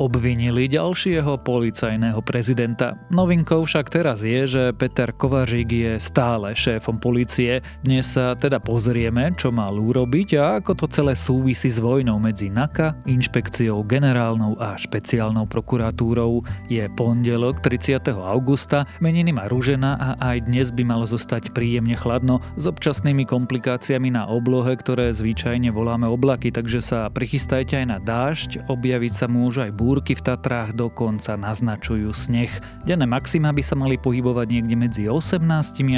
obvinili 0.00 0.64
ďalšieho 0.72 1.44
policajného 1.44 2.24
prezidenta. 2.24 2.96
Novinkou 3.12 3.68
však 3.68 3.92
teraz 3.92 4.24
je, 4.24 4.48
že 4.48 4.62
Peter 4.72 5.12
Kovařík 5.12 5.68
je 5.68 5.92
stále 6.00 6.56
šéfom 6.56 6.96
policie. 6.96 7.60
Dnes 7.84 8.16
sa 8.16 8.32
teda 8.32 8.56
pozrieme, 8.64 9.36
čo 9.36 9.52
mal 9.52 9.76
urobiť 9.76 10.28
a 10.40 10.64
ako 10.64 10.72
to 10.72 10.86
celé 10.88 11.12
súvisí 11.12 11.68
s 11.68 11.76
vojnou 11.76 12.16
medzi 12.16 12.48
NAKA, 12.48 13.04
inšpekciou 13.04 13.84
generálnou 13.84 14.56
a 14.56 14.80
špeciálnou 14.80 15.44
prokuratúrou. 15.44 16.40
Je 16.72 16.88
pondelok 16.96 17.60
30. 17.60 18.00
augusta, 18.16 18.88
meniny 19.04 19.36
má 19.36 19.52
Rúžena 19.52 20.00
a 20.00 20.08
aj 20.32 20.48
dnes 20.48 20.72
by 20.72 20.82
malo 20.88 21.04
zostať 21.04 21.52
príjemne 21.52 21.92
chladno 22.00 22.40
s 22.56 22.64
občasnými 22.64 23.28
komplikáciami 23.28 24.08
na 24.08 24.24
oblohe, 24.24 24.72
ktoré 24.72 25.12
zvyčajne 25.12 25.68
voláme 25.68 26.08
oblaky, 26.08 26.48
takže 26.48 26.80
sa 26.80 27.12
prichystajte 27.12 27.84
aj 27.84 27.86
na 27.86 27.98
dážď, 28.00 28.64
objaviť 28.70 29.12
sa 29.12 29.26
môžu 29.28 29.68
aj 29.68 29.76
búrky 29.90 30.14
v 30.14 30.22
Tatrách, 30.22 30.70
dokonca 30.78 31.34
naznačujú 31.34 32.14
sneh. 32.14 32.46
Denné 32.86 33.10
maxima 33.10 33.50
by 33.50 33.58
sa 33.58 33.74
mali 33.74 33.98
pohybovať 33.98 34.46
niekde 34.46 34.76
medzi 34.78 35.02
18 35.10 35.42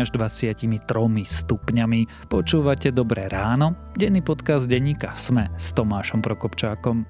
až 0.00 0.08
23 0.08 0.80
stupňami. 1.28 2.00
Počúvate 2.32 2.88
Dobré 2.88 3.28
ráno? 3.28 3.76
Denný 3.92 4.24
podcast 4.24 4.64
denníka 4.64 5.12
Sme 5.20 5.52
s 5.60 5.76
Tomášom 5.76 6.24
Prokopčákom. 6.24 7.04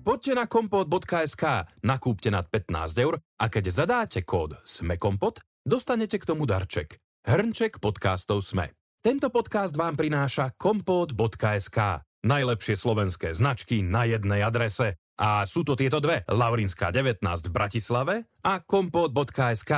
Poďte 0.00 0.32
na 0.32 0.48
kompot.sk, 0.48 1.44
nakúpte 1.84 2.32
nad 2.32 2.48
15 2.48 3.04
eur 3.04 3.20
a 3.20 3.44
keď 3.52 3.64
zadáte 3.68 4.24
kód 4.24 4.56
SMEKOMPOT, 4.64 5.44
dostanete 5.68 6.16
k 6.16 6.24
tomu 6.24 6.48
darček. 6.48 6.96
Hrnček 7.28 7.84
podcastov 7.84 8.40
SME. 8.40 8.72
Tento 9.04 9.28
podcast 9.28 9.76
vám 9.76 9.92
prináša 9.92 10.56
kompot.sk. 10.56 12.00
Najlepšie 12.24 12.80
slovenské 12.80 13.36
značky 13.36 13.84
na 13.84 14.08
jednej 14.08 14.40
adrese. 14.40 14.96
A 15.14 15.46
sú 15.46 15.62
to 15.62 15.78
tieto 15.78 16.02
dve. 16.02 16.26
Laurinská 16.26 16.90
19 16.90 17.22
v 17.22 17.52
Bratislave 17.54 18.14
a 18.42 18.58
kompot.sk. 18.58 19.72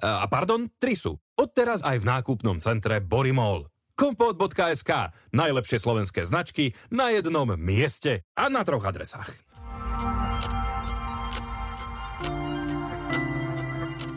A 0.00 0.26
pardon, 0.30 0.70
tri 0.78 0.94
sú. 0.94 1.18
Odteraz 1.34 1.82
aj 1.82 2.00
v 2.00 2.08
nákupnom 2.08 2.62
centre 2.62 3.02
Borimol. 3.02 3.66
Kompot.sk. 3.98 5.12
Najlepšie 5.34 5.78
slovenské 5.82 6.24
značky 6.24 6.72
na 6.88 7.12
jednom 7.12 7.50
mieste 7.58 8.24
a 8.38 8.48
na 8.48 8.64
troch 8.64 8.86
adresách. 8.86 9.28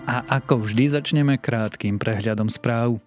A 0.04 0.20
ako 0.28 0.68
vždy 0.68 1.00
začneme 1.00 1.40
krátkým 1.40 1.96
prehľadom 1.98 2.52
správ. 2.52 3.00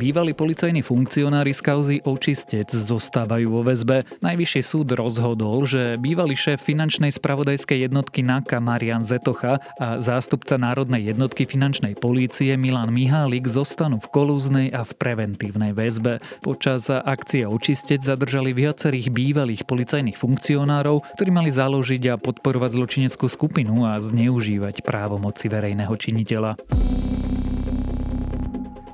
Bývalí 0.00 0.32
policajní 0.32 0.80
funkcionári 0.80 1.52
z 1.52 1.60
kauzy 1.60 1.96
Očistec 2.00 2.72
zostávajú 2.72 3.52
vo 3.52 3.60
väzbe. 3.60 4.08
Najvyšší 4.24 4.62
súd 4.64 4.96
rozhodol, 4.96 5.68
že 5.68 6.00
bývalý 6.00 6.40
šéf 6.40 6.64
finančnej 6.64 7.12
spravodajskej 7.12 7.84
jednotky 7.84 8.24
NAKA 8.24 8.64
Marian 8.64 9.04
Zetocha 9.04 9.60
a 9.76 10.00
zástupca 10.00 10.56
Národnej 10.56 11.12
jednotky 11.12 11.44
finančnej 11.44 12.00
polície 12.00 12.56
Milan 12.56 12.96
Mihálik 12.96 13.44
zostanú 13.44 14.00
v 14.00 14.08
kolúznej 14.08 14.72
a 14.72 14.88
v 14.88 14.92
preventívnej 14.96 15.76
väzbe. 15.76 16.24
Počas 16.40 16.88
akcie 16.88 17.44
Očistec 17.44 18.00
zadržali 18.00 18.56
viacerých 18.56 19.12
bývalých 19.12 19.68
policajných 19.68 20.16
funkcionárov, 20.16 21.04
ktorí 21.20 21.28
mali 21.28 21.52
založiť 21.52 22.02
a 22.08 22.16
podporovať 22.16 22.72
zločineckú 22.72 23.28
skupinu 23.28 23.84
a 23.84 24.00
zneužívať 24.00 24.80
právomoci 24.80 25.52
verejného 25.52 25.92
činiteľa. 25.92 26.56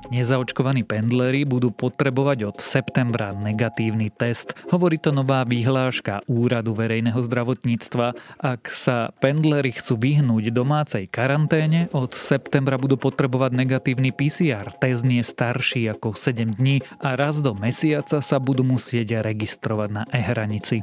Nezaočkovaní 0.07 0.87
pendleri 0.87 1.43
budú 1.43 1.69
potrebovať 1.75 2.39
od 2.47 2.57
septembra 2.63 3.35
negatívny 3.35 4.07
test. 4.07 4.55
Hovorí 4.71 4.95
to 4.95 5.11
nová 5.11 5.43
vyhláška 5.43 6.23
Úradu 6.31 6.71
verejného 6.71 7.19
zdravotníctva. 7.19 8.15
Ak 8.39 8.71
sa 8.71 9.11
pendleri 9.19 9.75
chcú 9.75 9.99
vyhnúť 9.99 10.55
domácej 10.55 11.11
karanténe, 11.11 11.91
od 11.91 12.15
septembra 12.15 12.79
budú 12.79 12.95
potrebovať 12.95 13.51
negatívny 13.53 14.15
PCR. 14.15 14.71
Test 14.79 15.03
nie 15.03 15.21
starší 15.21 15.91
ako 15.91 16.15
7 16.15 16.55
dní 16.55 16.79
a 17.03 17.19
raz 17.19 17.43
do 17.43 17.51
mesiaca 17.53 18.23
sa 18.23 18.37
budú 18.39 18.63
musieť 18.63 19.19
registrovať 19.19 19.89
na 19.91 20.03
e-hranici. 20.09 20.81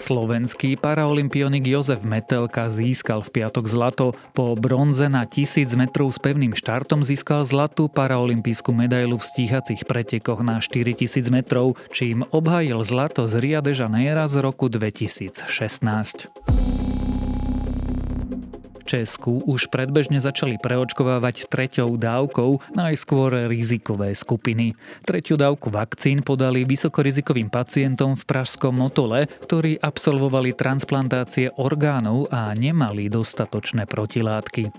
Slovenský 0.00 0.80
paraolimpionik 0.80 1.68
Jozef 1.68 2.00
Metelka 2.00 2.72
získal 2.72 3.20
v 3.20 3.36
piatok 3.36 3.68
zlato. 3.68 4.16
Po 4.32 4.56
bronze 4.56 5.12
na 5.12 5.28
1000 5.28 5.76
metrov 5.76 6.08
s 6.08 6.16
pevným 6.16 6.56
štartom 6.56 7.04
získal 7.04 7.44
zlatú 7.44 7.92
paraolimpijskú 7.92 8.72
medailu 8.72 9.20
v 9.20 9.28
stíhacích 9.28 9.84
pretekoch 9.84 10.40
na 10.40 10.64
4000 10.64 11.28
metrov, 11.28 11.76
čím 11.92 12.24
obhajil 12.32 12.80
zlato 12.80 13.28
z 13.28 13.36
Rio 13.44 13.60
de 13.60 13.76
Janeiro 13.76 14.24
z 14.24 14.40
roku 14.40 14.72
2016. 14.72 16.69
Česku 18.90 19.46
už 19.46 19.70
predbežne 19.70 20.18
začali 20.18 20.58
preočkovávať 20.58 21.46
treťou 21.46 21.94
dávkou 21.94 22.74
najskôr 22.74 23.46
rizikové 23.46 24.18
skupiny. 24.18 24.74
Tretiu 25.06 25.38
dávku 25.38 25.70
vakcín 25.70 26.26
podali 26.26 26.66
vysokorizikovým 26.66 27.54
pacientom 27.54 28.18
v 28.18 28.26
Pražskom 28.26 28.74
Motole, 28.74 29.30
ktorí 29.46 29.78
absolvovali 29.78 30.58
transplantácie 30.58 31.54
orgánov 31.54 32.34
a 32.34 32.50
nemali 32.50 33.06
dostatočné 33.06 33.86
protilátky. 33.86 34.74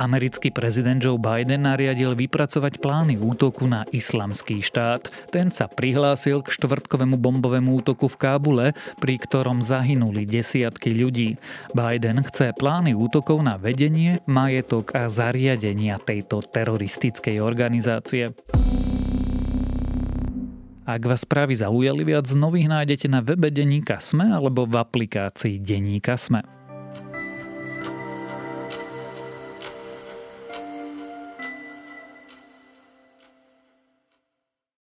Americký 0.00 0.48
prezident 0.48 0.96
Joe 0.96 1.20
Biden 1.20 1.68
nariadil 1.68 2.16
vypracovať 2.16 2.80
plány 2.80 3.20
útoku 3.20 3.68
na 3.68 3.84
islamský 3.92 4.64
štát. 4.64 5.12
Ten 5.28 5.52
sa 5.52 5.68
prihlásil 5.68 6.40
k 6.40 6.56
štvrtkovému 6.56 7.20
bombovému 7.20 7.84
útoku 7.84 8.08
v 8.08 8.16
Kábule, 8.16 8.66
pri 8.96 9.20
ktorom 9.20 9.60
zahynuli 9.60 10.24
desiatky 10.24 10.96
ľudí. 10.96 11.36
Biden 11.76 12.24
chce 12.24 12.56
plány 12.56 12.96
útokov 12.96 13.44
na 13.44 13.60
vedenie, 13.60 14.24
majetok 14.24 14.96
a 14.96 15.12
zariadenia 15.12 16.00
tejto 16.00 16.40
teroristickej 16.40 17.44
organizácie. 17.44 18.32
Ak 20.88 21.04
vás 21.04 21.28
správy 21.28 21.60
zaujali 21.60 22.08
viac, 22.08 22.24
nových 22.32 22.72
nájdete 22.72 23.06
na 23.06 23.20
webe 23.20 23.52
Deníka 23.52 24.00
Sme 24.00 24.32
alebo 24.32 24.64
v 24.64 24.80
aplikácii 24.80 25.60
Deníka 25.60 26.16
Sme. 26.16 26.59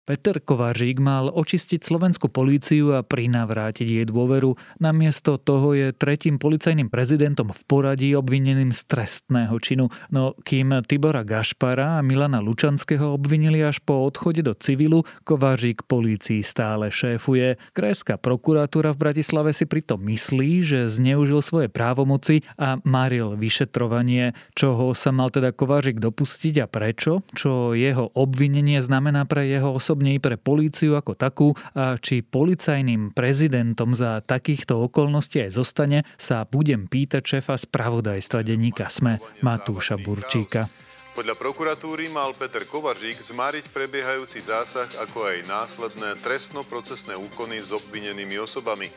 Peter 0.08 0.40
Kovařík 0.40 1.04
mal 1.04 1.28
očistiť 1.28 1.84
slovenskú 1.84 2.32
políciu 2.32 2.96
a 2.96 3.04
prinavrátiť 3.04 3.84
jej 3.84 4.06
dôveru. 4.08 4.56
Namiesto 4.80 5.36
toho 5.36 5.76
je 5.76 5.92
tretím 5.92 6.40
policajným 6.40 6.88
prezidentom 6.88 7.52
v 7.52 7.60
poradí 7.68 8.16
obvineným 8.16 8.72
z 8.72 8.88
trestného 8.88 9.52
činu. 9.60 9.92
No 10.08 10.32
kým 10.40 10.80
Tibora 10.88 11.28
Gašpara 11.28 12.00
a 12.00 12.04
Milana 12.06 12.40
Lučanského 12.40 13.12
obvinili 13.12 13.60
až 13.60 13.84
po 13.84 14.08
odchode 14.08 14.40
do 14.40 14.56
civilu, 14.56 15.04
Kovařík 15.28 15.84
polícii 15.84 16.40
stále 16.40 16.88
šéfuje. 16.88 17.60
Krajská 17.76 18.16
prokuratúra 18.16 18.96
v 18.96 19.12
Bratislave 19.12 19.52
si 19.52 19.68
pritom 19.68 20.00
myslí, 20.08 20.64
že 20.64 20.88
zneužil 20.88 21.44
svoje 21.44 21.68
právomoci 21.68 22.48
a 22.56 22.80
maril 22.80 23.36
vyšetrovanie, 23.36 24.32
čoho 24.56 24.96
sa 24.96 25.12
mal 25.12 25.28
teda 25.28 25.52
Kovařík 25.52 26.00
dopustiť 26.00 26.64
a 26.64 26.66
prečo, 26.66 27.20
čo 27.36 27.76
jeho 27.76 28.08
obvinenie 28.16 28.80
znamená 28.80 29.28
pre 29.28 29.44
jeho 29.44 29.76
osobu 29.76 29.97
osobne 29.98 30.22
pre 30.22 30.38
políciu 30.38 30.94
ako 30.94 31.18
takú 31.18 31.48
a 31.74 31.98
či 31.98 32.22
policajným 32.22 33.10
prezidentom 33.10 33.98
za 33.98 34.22
takýchto 34.22 34.78
okolností 34.86 35.42
aj 35.42 35.58
zostane, 35.58 36.06
sa 36.14 36.46
budem 36.46 36.86
pýtať 36.86 37.42
šéfa 37.42 37.58
spravodajstva 37.58 38.46
denníka 38.46 38.86
SME 38.86 39.18
Matúša 39.42 39.98
Burčíka. 39.98 40.70
Podľa 41.16 41.34
prokuratúry 41.34 42.12
mal 42.12 42.36
Peter 42.36 42.62
Kovařík 42.66 43.20
zmáriť 43.20 43.72
prebiehajúci 43.72 44.38
zásah 44.44 44.88
ako 45.02 45.28
aj 45.28 45.48
následné 45.48 46.14
trestno-procesné 46.20 47.16
úkony 47.16 47.58
s 47.60 47.72
obvinenými 47.74 48.38
osobami. 48.38 48.92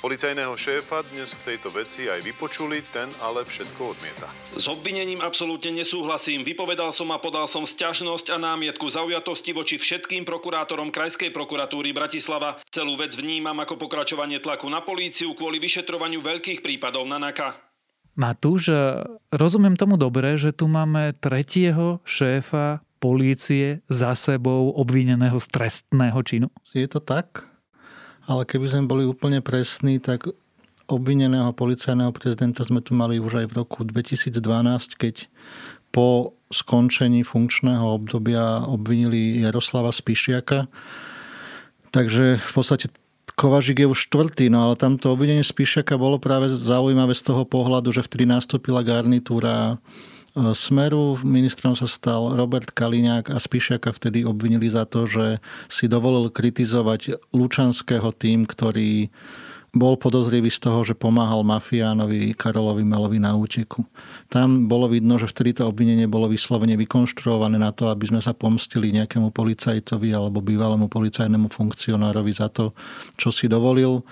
Policajného 0.00 0.56
šéfa 0.56 1.04
dnes 1.12 1.36
v 1.36 1.52
tejto 1.52 1.68
veci 1.76 2.08
aj 2.08 2.24
vypočuli, 2.24 2.80
ten 2.88 3.12
ale 3.20 3.44
všetko 3.44 3.92
odmieta. 3.92 4.24
S 4.56 4.64
obvinením 4.64 5.20
absolútne 5.20 5.76
nesúhlasím. 5.76 6.40
Vypovedal 6.40 6.88
som 6.88 7.12
a 7.12 7.20
podal 7.20 7.44
som 7.44 7.68
sťažnosť 7.68 8.32
a 8.32 8.40
námietku 8.40 8.88
zaujatosti 8.88 9.52
voči 9.52 9.76
všetkým 9.76 10.24
prokurátorom 10.24 10.88
Krajskej 10.88 11.28
prokuratúry 11.36 11.92
Bratislava. 11.92 12.56
Celú 12.72 12.96
vec 12.96 13.12
vnímam 13.12 13.60
ako 13.60 13.76
pokračovanie 13.76 14.40
tlaku 14.40 14.72
na 14.72 14.80
políciu 14.80 15.36
kvôli 15.36 15.60
vyšetrovaniu 15.60 16.24
veľkých 16.24 16.64
prípadov 16.64 17.04
na 17.04 17.20
NAKA. 17.20 17.69
Matúš, 18.18 18.70
rozumiem 19.30 19.78
tomu 19.78 19.94
dobre, 19.94 20.34
že 20.36 20.50
tu 20.50 20.66
máme 20.66 21.14
tretieho 21.18 22.02
šéfa 22.02 22.82
polície 23.00 23.80
za 23.88 24.12
sebou 24.12 24.76
obvineného 24.76 25.40
z 25.40 25.46
trestného 25.48 26.18
činu? 26.20 26.48
Je 26.76 26.84
to 26.84 27.00
tak, 27.00 27.48
ale 28.28 28.44
keby 28.44 28.66
sme 28.68 28.90
boli 28.90 29.02
úplne 29.08 29.40
presní, 29.40 30.02
tak 30.02 30.28
obvineného 30.90 31.54
policajného 31.54 32.12
prezidenta 32.12 32.66
sme 32.66 32.82
tu 32.82 32.92
mali 32.92 33.22
už 33.22 33.42
aj 33.42 33.46
v 33.48 33.56
roku 33.56 33.86
2012, 33.86 34.36
keď 35.00 35.30
po 35.94 36.34
skončení 36.50 37.22
funkčného 37.22 37.82
obdobia 37.82 38.66
obvinili 38.66 39.38
Jaroslava 39.42 39.94
Spišiaka 39.94 40.66
Takže 41.90 42.38
v 42.38 42.50
podstate 42.54 42.86
Kovažik 43.40 43.80
je 43.80 43.88
už 43.88 44.12
štvrtý, 44.12 44.52
no 44.52 44.68
ale 44.68 44.76
tamto 44.76 45.16
obvinenie 45.16 45.40
Spíšaka 45.40 45.96
bolo 45.96 46.20
práve 46.20 46.52
zaujímavé 46.52 47.16
z 47.16 47.24
toho 47.24 47.48
pohľadu, 47.48 47.88
že 47.88 48.04
vtedy 48.04 48.28
nastúpila 48.28 48.84
garnitúra 48.84 49.80
e, 50.36 50.52
Smeru, 50.52 51.16
ministrom 51.24 51.72
sa 51.72 51.88
stal 51.88 52.36
Robert 52.36 52.68
Kaliňák 52.68 53.32
a 53.32 53.40
Spišiaka 53.40 53.96
vtedy 53.96 54.28
obvinili 54.28 54.68
za 54.68 54.84
to, 54.84 55.08
že 55.08 55.40
si 55.72 55.88
dovolil 55.88 56.28
kritizovať 56.28 57.32
Lučanského 57.32 58.12
tým, 58.12 58.44
ktorý 58.44 59.08
bol 59.70 59.94
podozrivý 59.94 60.50
z 60.50 60.66
toho, 60.66 60.82
že 60.82 60.98
pomáhal 60.98 61.46
mafiánovi 61.46 62.34
Karolovi 62.34 62.82
Melovi 62.82 63.22
na 63.22 63.38
úteku. 63.38 63.86
Tam 64.26 64.66
bolo 64.66 64.90
vidno, 64.90 65.14
že 65.14 65.30
vtedy 65.30 65.54
to 65.62 65.70
obvinenie 65.70 66.10
bolo 66.10 66.26
vyslovene 66.26 66.74
vykonštruované 66.74 67.54
na 67.54 67.70
to, 67.70 67.86
aby 67.86 68.10
sme 68.10 68.18
sa 68.18 68.34
pomstili 68.34 68.90
nejakému 68.90 69.30
policajtovi 69.30 70.10
alebo 70.10 70.42
bývalému 70.42 70.90
policajnému 70.90 71.54
funkcionárovi 71.54 72.32
za 72.34 72.50
to, 72.50 72.74
čo 73.14 73.30
si 73.30 73.46
dovolil. 73.46 74.02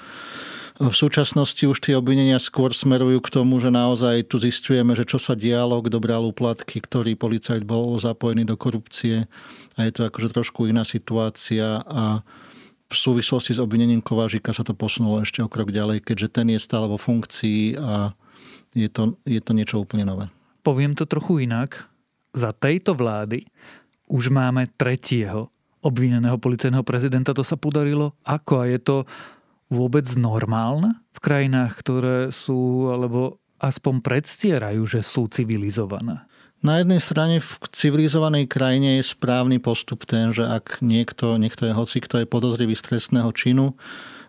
V 0.78 0.94
súčasnosti 0.94 1.66
už 1.66 1.82
tie 1.82 1.99
obvinenia 1.99 2.38
skôr 2.38 2.70
smerujú 2.70 3.19
k 3.19 3.34
tomu, 3.34 3.58
že 3.58 3.66
naozaj 3.66 4.31
tu 4.31 4.38
zistujeme, 4.38 4.94
že 4.94 5.02
čo 5.02 5.19
sa 5.19 5.34
dialo, 5.34 5.82
kto 5.82 5.99
bral 5.99 6.22
úplatky, 6.22 6.78
ktorý 6.78 7.19
policajt 7.19 7.66
bol 7.66 7.99
zapojený 7.99 8.46
do 8.46 8.55
korupcie 8.55 9.26
a 9.75 9.81
je 9.82 9.90
to 9.90 10.06
akože 10.06 10.31
trošku 10.31 10.70
iná 10.70 10.87
situácia 10.87 11.82
a 11.82 12.22
v 12.88 12.94
súvislosti 12.96 13.52
s 13.52 13.61
obvinením 13.61 14.00
Kovážika 14.00 14.56
sa 14.56 14.64
to 14.64 14.73
posunulo 14.73 15.20
ešte 15.20 15.44
o 15.44 15.49
krok 15.49 15.69
ďalej, 15.69 16.00
keďže 16.00 16.29
ten 16.40 16.49
je 16.49 16.61
stále 16.61 16.88
vo 16.88 16.96
funkcii 16.96 17.76
a 17.76 18.17
je 18.73 18.88
to, 18.88 19.17
je 19.29 19.40
to 19.44 19.52
niečo 19.52 19.76
úplne 19.81 20.08
nové. 20.08 20.32
Poviem 20.64 20.96
to 20.96 21.05
trochu 21.05 21.44
inak. 21.44 21.88
Za 22.32 22.52
tejto 22.56 22.96
vlády 22.96 23.44
už 24.08 24.32
máme 24.32 24.73
tretieho 24.76 25.52
obvineného 25.85 26.40
policajného 26.40 26.85
prezidenta. 26.85 27.37
To 27.37 27.44
sa 27.44 27.61
podarilo 27.61 28.17
ako? 28.25 28.52
A 28.64 28.69
je 28.69 28.81
to 28.81 28.96
vôbec 29.69 30.08
normálne 30.17 30.96
v 31.12 31.19
krajinách, 31.20 31.73
ktoré 31.76 32.17
sú, 32.32 32.88
alebo 32.88 33.41
aspoň 33.61 34.00
predstierajú, 34.00 34.82
že 34.88 35.00
sú 35.05 35.29
civilizované? 35.29 36.25
Na 36.58 36.82
jednej 36.82 36.99
strane 36.99 37.38
v 37.38 37.50
civilizovanej 37.70 38.50
krajine 38.50 38.99
je 38.99 39.06
správny 39.06 39.62
postup 39.62 40.02
ten, 40.02 40.34
že 40.34 40.43
ak 40.43 40.82
niekto, 40.82 41.38
niekto 41.38 41.70
je 41.70 41.72
hoci, 41.72 42.02
kto 42.02 42.22
je 42.22 42.26
podozrivý 42.26 42.75
z 42.75 42.82
trestného 42.82 43.31
činu, 43.31 43.78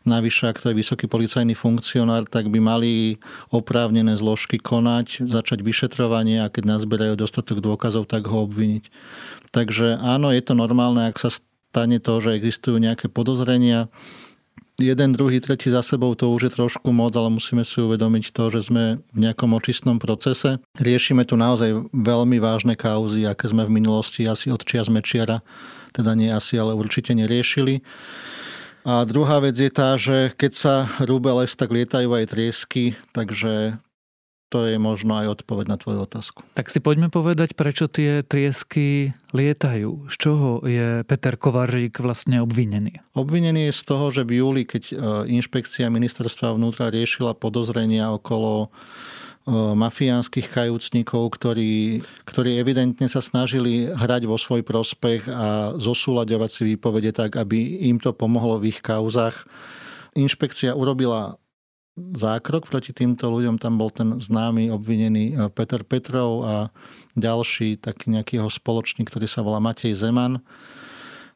navyše 0.05 0.45
ak 0.45 0.61
to 0.61 0.69
je 0.69 0.77
vysoký 0.77 1.09
policajný 1.09 1.57
funkcionár, 1.57 2.29
tak 2.29 2.53
by 2.53 2.61
mali 2.61 3.17
oprávnené 3.49 4.13
zložky 4.13 4.61
konať, 4.61 5.25
začať 5.25 5.65
vyšetrovanie 5.65 6.45
a 6.45 6.53
keď 6.53 6.77
nazberajú 6.77 7.17
dostatok 7.17 7.65
dôkazov, 7.65 8.05
tak 8.05 8.29
ho 8.29 8.45
obviniť. 8.45 8.93
Takže 9.49 9.97
áno, 9.97 10.29
je 10.29 10.45
to 10.45 10.53
normálne, 10.53 11.09
ak 11.09 11.17
sa 11.17 11.33
stane 11.33 11.97
to, 11.97 12.13
že 12.21 12.37
existujú 12.37 12.77
nejaké 12.77 13.09
podozrenia, 13.09 13.89
jeden, 14.79 15.13
druhý, 15.13 15.43
tretí 15.43 15.67
za 15.69 15.83
sebou, 15.83 16.15
to 16.15 16.31
už 16.31 16.41
je 16.47 16.51
trošku 16.55 16.89
moc, 16.95 17.11
ale 17.13 17.29
musíme 17.29 17.67
si 17.67 17.83
uvedomiť 17.83 18.31
to, 18.31 18.49
že 18.49 18.71
sme 18.71 19.03
v 19.11 19.17
nejakom 19.19 19.51
očistnom 19.51 19.99
procese. 19.99 20.63
Riešime 20.79 21.27
tu 21.27 21.35
naozaj 21.35 21.91
veľmi 21.91 22.39
vážne 22.39 22.79
kauzy, 22.79 23.27
aké 23.27 23.51
sme 23.51 23.67
v 23.67 23.75
minulosti 23.83 24.23
asi 24.23 24.49
od 24.49 24.63
čias 24.63 24.87
Mečiara, 24.87 25.43
teda 25.91 26.15
nie 26.15 26.31
asi, 26.31 26.55
ale 26.55 26.73
určite 26.73 27.11
neriešili. 27.11 27.83
A 28.87 29.03
druhá 29.03 29.43
vec 29.43 29.59
je 29.59 29.67
tá, 29.67 29.99
že 29.99 30.31
keď 30.39 30.51
sa 30.55 30.75
rúbe 31.03 31.29
les, 31.35 31.51
tak 31.51 31.69
lietajú 31.69 32.15
aj 32.15 32.31
triesky, 32.31 32.95
takže 33.11 33.75
to 34.49 34.65
je 34.65 34.81
možno 34.81 35.13
aj 35.13 35.39
odpoveď 35.39 35.65
na 35.69 35.77
tvoju 35.77 36.09
otázku. 36.09 36.41
Tak 36.57 36.73
si 36.73 36.81
poďme 36.81 37.13
povedať, 37.13 37.53
prečo 37.53 37.85
tie 37.85 38.25
triesky 38.25 39.13
lietajú. 39.29 40.09
Z 40.09 40.15
čoho 40.17 40.65
je 40.65 41.05
Peter 41.05 41.37
Kovařík 41.37 42.01
vlastne 42.01 42.41
obvinený? 42.41 42.97
Obvinený 43.13 43.69
je 43.69 43.77
z 43.77 43.83
toho, 43.85 44.09
že 44.09 44.25
v 44.25 44.41
júli, 44.41 44.65
keď 44.65 44.83
e, 44.89 44.93
inšpekcia 45.37 45.93
ministerstva 45.93 46.57
vnútra 46.57 46.89
riešila 46.89 47.37
podozrenia 47.37 48.09
okolo 48.09 48.65
e, 48.65 48.67
mafiánskych 49.53 50.49
kajúcnikov, 50.49 51.29
ktorí, 51.29 52.01
ktorí 52.25 52.57
evidentne 52.57 53.05
sa 53.05 53.21
snažili 53.21 53.85
hrať 53.93 54.25
vo 54.25 54.41
svoj 54.41 54.65
prospech 54.65 55.29
a 55.29 55.77
zosúľaďovať 55.77 56.49
si 56.49 56.61
výpovede 56.73 57.13
tak, 57.13 57.37
aby 57.37 57.85
im 57.85 58.01
to 58.01 58.17
pomohlo 58.17 58.57
v 58.57 58.73
ich 58.73 58.81
kauzach. 58.81 59.45
Inšpekcia 60.17 60.73
urobila 60.73 61.37
zákrok 62.15 62.67
proti 62.67 62.95
týmto 62.95 63.29
ľuďom. 63.29 63.59
Tam 63.61 63.75
bol 63.75 63.93
ten 63.93 64.17
známy 64.17 64.71
obvinený 64.73 65.25
e, 65.31 65.47
Peter 65.53 65.83
Petrov 65.83 66.43
a 66.45 66.55
ďalší 67.13 67.79
taký 67.79 68.15
nejaký 68.15 68.39
jeho 68.39 68.51
spoločník, 68.51 69.07
ktorý 69.07 69.27
sa 69.27 69.43
volá 69.43 69.59
Matej 69.59 69.95
Zeman. 69.95 70.41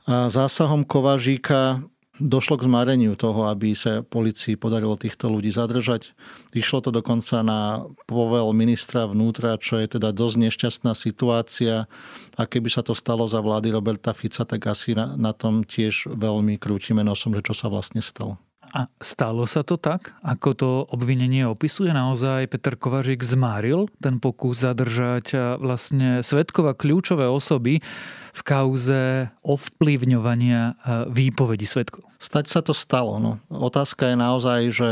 A 0.03 0.27
zásahom 0.27 0.83
Kovažíka 0.83 1.79
došlo 2.21 2.61
k 2.61 2.69
zmareniu 2.69 3.17
toho, 3.17 3.49
aby 3.49 3.73
sa 3.73 4.05
policii 4.05 4.53
podarilo 4.53 4.93
týchto 4.93 5.33
ľudí 5.33 5.49
zadržať. 5.49 6.13
Išlo 6.53 6.85
to 6.85 6.89
dokonca 6.93 7.41
na 7.41 7.89
povel 8.05 8.53
ministra 8.53 9.09
vnútra, 9.09 9.57
čo 9.57 9.81
je 9.81 9.97
teda 9.97 10.13
dosť 10.13 10.35
nešťastná 10.37 10.93
situácia. 10.93 11.89
A 12.37 12.41
keby 12.45 12.69
sa 12.69 12.85
to 12.85 12.93
stalo 12.93 13.25
za 13.25 13.41
vlády 13.41 13.73
Roberta 13.73 14.13
Fica, 14.13 14.45
tak 14.45 14.61
asi 14.69 14.93
na, 14.93 15.17
na 15.17 15.33
tom 15.33 15.65
tiež 15.65 16.13
veľmi 16.13 16.61
krútime 16.61 17.01
nosom, 17.01 17.33
že 17.33 17.41
čo 17.41 17.57
sa 17.57 17.67
vlastne 17.67 18.03
stalo. 18.05 18.37
A 18.73 18.89
stalo 19.05 19.45
sa 19.45 19.61
to 19.61 19.77
tak, 19.77 20.17
ako 20.25 20.49
to 20.57 20.69
obvinenie 20.89 21.45
opisuje? 21.45 21.93
Naozaj 21.93 22.49
Peter 22.49 22.73
Kovařík 22.73 23.21
zmáril 23.21 23.85
ten 24.01 24.17
pokus 24.17 24.65
zadržať 24.65 25.57
vlastne 25.61 26.25
svetkova 26.25 26.73
kľúčové 26.73 27.29
osoby 27.29 27.85
v 28.33 28.41
kauze 28.41 29.29
ovplyvňovania 29.45 30.73
výpovedí 31.05 31.69
svetkov? 31.69 32.09
Stať 32.17 32.45
sa 32.49 32.65
to 32.65 32.73
stalo. 32.73 33.21
No. 33.21 33.37
Otázka 33.53 34.09
je 34.09 34.17
naozaj, 34.17 34.59
že 34.73 34.89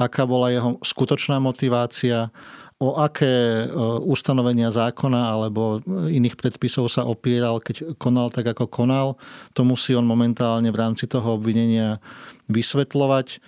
aká 0.00 0.24
bola 0.24 0.48
jeho 0.48 0.80
skutočná 0.80 1.36
motivácia, 1.44 2.32
o 2.80 2.96
aké 2.96 3.28
e, 3.28 3.66
ustanovenia 4.08 4.72
zákona 4.72 5.36
alebo 5.36 5.84
iných 6.08 6.40
predpisov 6.40 6.88
sa 6.88 7.04
opieral, 7.04 7.60
keď 7.60 7.94
konal 8.00 8.32
tak, 8.32 8.48
ako 8.56 8.64
konal. 8.72 9.20
To 9.52 9.68
musí 9.68 9.92
on 9.92 10.08
momentálne 10.08 10.72
v 10.72 10.80
rámci 10.80 11.04
toho 11.04 11.36
obvinenia 11.36 12.00
vysvetľovať. 12.48 13.44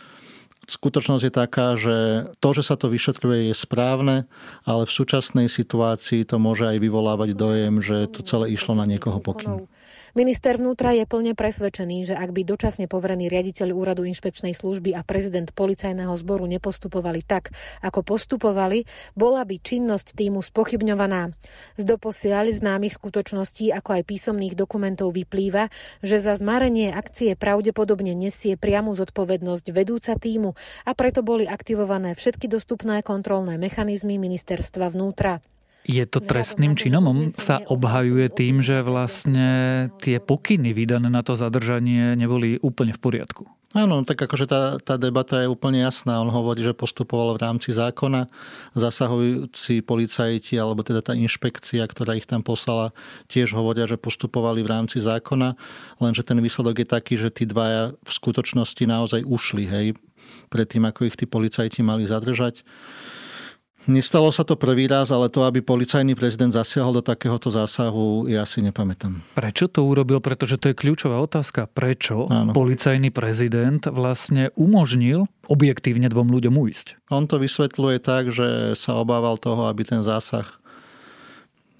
Skutočnosť 0.68 1.24
je 1.26 1.32
taká, 1.32 1.74
že 1.74 2.28
to, 2.38 2.48
že 2.54 2.62
sa 2.62 2.76
to 2.76 2.92
vyšetruje, 2.92 3.50
je 3.50 3.56
správne, 3.56 4.30
ale 4.62 4.86
v 4.86 4.94
súčasnej 4.94 5.48
situácii 5.50 6.22
to 6.28 6.36
môže 6.38 6.68
aj 6.68 6.78
vyvolávať 6.78 7.34
dojem, 7.34 7.82
že 7.82 8.06
to 8.12 8.22
celé 8.22 8.52
išlo 8.54 8.76
na 8.76 8.86
niekoho 8.86 9.18
pokynu. 9.18 9.66
Minister 10.12 10.60
vnútra 10.60 10.92
je 10.92 11.08
plne 11.08 11.32
presvedčený, 11.32 12.12
že 12.12 12.14
ak 12.14 12.36
by 12.36 12.44
dočasne 12.44 12.84
poverený 12.84 13.32
riaditeľ 13.32 13.72
úradu 13.72 14.04
inšpekčnej 14.04 14.52
služby 14.52 14.92
a 14.92 15.00
prezident 15.00 15.48
policajného 15.56 16.12
zboru 16.20 16.44
nepostupovali 16.44 17.24
tak, 17.24 17.48
ako 17.80 18.04
postupovali, 18.04 18.84
bola 19.16 19.40
by 19.48 19.56
činnosť 19.56 20.12
týmu 20.12 20.44
spochybňovaná. 20.44 21.32
Z 21.80 21.84
doposiaľ 21.88 22.52
známych 22.52 23.00
skutočností, 23.00 23.72
ako 23.72 23.96
aj 23.96 24.02
písomných 24.04 24.52
dokumentov 24.52 25.16
vyplýva, 25.16 25.72
že 26.04 26.20
za 26.20 26.36
zmarenie 26.36 26.92
akcie 26.92 27.32
pravdepodobne 27.32 28.12
nesie 28.12 28.60
priamu 28.60 28.92
zodpovednosť 28.92 29.72
vedúca 29.72 30.12
týmu 30.20 30.52
a 30.84 30.92
preto 30.92 31.24
boli 31.24 31.48
aktivované 31.48 32.12
všetky 32.12 32.52
dostupné 32.52 33.00
kontrolné 33.00 33.56
mechanizmy 33.56 34.20
ministerstva 34.20 34.92
vnútra. 34.92 35.40
Je 35.82 36.04
to 36.06 36.22
trestným 36.22 36.78
činom? 36.78 37.10
On 37.10 37.20
sa 37.34 37.58
obhajuje 37.58 38.30
tým, 38.30 38.62
že 38.62 38.86
vlastne 38.86 39.90
tie 39.98 40.22
pokyny 40.22 40.70
vydané 40.70 41.10
na 41.10 41.26
to 41.26 41.34
zadržanie 41.34 42.14
neboli 42.14 42.54
úplne 42.62 42.94
v 42.94 43.02
poriadku. 43.02 43.44
Áno, 43.72 44.04
tak 44.04 44.20
akože 44.20 44.44
tá, 44.44 44.76
tá 44.84 45.00
debata 45.00 45.40
je 45.40 45.48
úplne 45.48 45.80
jasná. 45.80 46.20
On 46.20 46.28
hovorí, 46.28 46.60
že 46.60 46.76
postupoval 46.76 47.40
v 47.40 47.42
rámci 47.42 47.72
zákona. 47.72 48.28
Zasahujúci 48.76 49.80
policajti, 49.80 50.60
alebo 50.60 50.84
teda 50.84 51.00
tá 51.00 51.16
inšpekcia, 51.16 51.80
ktorá 51.88 52.12
ich 52.12 52.28
tam 52.28 52.44
poslala, 52.44 52.92
tiež 53.32 53.56
hovoria, 53.56 53.88
že 53.88 53.96
postupovali 53.96 54.60
v 54.60 54.68
rámci 54.76 55.00
zákona. 55.00 55.56
Lenže 56.04 56.20
ten 56.20 56.36
výsledok 56.44 56.84
je 56.84 56.86
taký, 56.86 57.14
že 57.16 57.32
tí 57.32 57.48
dvaja 57.48 57.96
v 57.96 58.10
skutočnosti 58.12 58.84
naozaj 58.84 59.24
ušli, 59.24 59.64
hej, 59.64 59.86
predtým, 60.52 60.84
ako 60.84 61.08
ich 61.08 61.16
tí 61.16 61.24
policajti 61.24 61.80
mali 61.80 62.04
zadržať. 62.04 62.60
Nestalo 63.90 64.30
sa 64.30 64.46
to 64.46 64.54
prvý 64.54 64.86
raz, 64.86 65.10
ale 65.10 65.26
to, 65.26 65.42
aby 65.42 65.58
policajný 65.58 66.14
prezident 66.14 66.54
zasiahol 66.54 66.98
do 66.98 67.02
takéhoto 67.02 67.50
zásahu, 67.50 68.30
ja 68.30 68.46
si 68.46 68.62
nepamätám. 68.62 69.18
Prečo 69.34 69.66
to 69.66 69.82
urobil? 69.82 70.22
Pretože 70.22 70.54
to 70.54 70.70
je 70.70 70.78
kľúčová 70.78 71.18
otázka. 71.18 71.66
Prečo 71.66 72.30
Áno. 72.30 72.54
policajný 72.54 73.10
prezident 73.10 73.82
vlastne 73.90 74.54
umožnil 74.54 75.26
objektívne 75.50 76.06
dvom 76.06 76.30
ľuďom 76.30 76.54
ujsť? 76.54 77.10
On 77.10 77.26
to 77.26 77.42
vysvetľuje 77.42 77.98
tak, 77.98 78.30
že 78.30 78.78
sa 78.78 79.02
obával 79.02 79.34
toho, 79.42 79.66
aby 79.66 79.82
ten 79.82 80.06
zásah 80.06 80.46